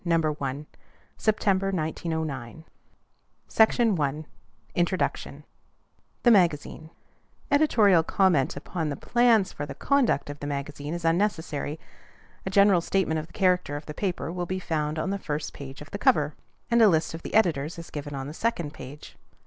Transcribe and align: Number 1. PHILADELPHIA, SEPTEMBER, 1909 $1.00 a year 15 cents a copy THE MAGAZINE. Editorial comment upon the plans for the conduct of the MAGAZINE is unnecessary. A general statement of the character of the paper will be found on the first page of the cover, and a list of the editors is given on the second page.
Number 0.03 0.31
1. 0.31 0.65
PHILADELPHIA, 0.65 0.81
SEPTEMBER, 1.19 1.71
1909 1.73 2.47
$1.00 2.55 2.55
a 2.55 2.57
year 2.57 2.63
15 3.45 3.57
cents 4.65 4.93
a 4.93 4.97
copy 5.19 5.43
THE 6.23 6.31
MAGAZINE. 6.31 6.89
Editorial 7.51 8.01
comment 8.01 8.57
upon 8.57 8.89
the 8.89 8.95
plans 8.95 9.53
for 9.53 9.67
the 9.67 9.75
conduct 9.75 10.31
of 10.31 10.39
the 10.39 10.47
MAGAZINE 10.47 10.95
is 10.95 11.05
unnecessary. 11.05 11.79
A 12.47 12.49
general 12.49 12.81
statement 12.81 13.19
of 13.19 13.27
the 13.27 13.33
character 13.33 13.75
of 13.75 13.85
the 13.85 13.93
paper 13.93 14.31
will 14.31 14.47
be 14.47 14.57
found 14.57 14.97
on 14.97 15.11
the 15.11 15.19
first 15.19 15.53
page 15.53 15.83
of 15.83 15.91
the 15.91 15.99
cover, 15.99 16.33
and 16.71 16.81
a 16.81 16.87
list 16.89 17.13
of 17.13 17.21
the 17.21 17.35
editors 17.35 17.77
is 17.77 17.91
given 17.91 18.15
on 18.15 18.25
the 18.25 18.33
second 18.33 18.73
page. 18.73 19.15